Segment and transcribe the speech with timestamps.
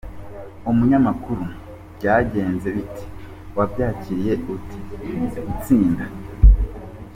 [0.71, 1.45] Umunyamakuru:
[1.97, 3.03] Byagenze bite?
[3.57, 6.05] Wabyakiriye ute gutsinda?.